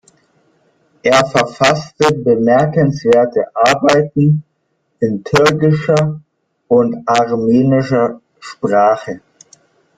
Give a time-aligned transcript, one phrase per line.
[1.03, 4.43] Er verfasste bemerkenswerte Arbeiten
[4.99, 6.19] in türkischer
[6.67, 9.21] und armenischer Sprache.